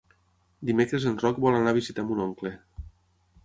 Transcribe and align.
Dimecres 0.69 1.05
en 1.11 1.19
Roc 1.25 1.39
vol 1.45 1.59
anar 1.59 1.73
a 1.75 1.79
visitar 1.81 2.09
mon 2.09 2.27
oncle. 2.27 2.57